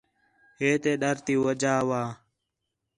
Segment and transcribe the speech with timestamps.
[0.59, 2.01] ہے تے ڈر تی وجہ وا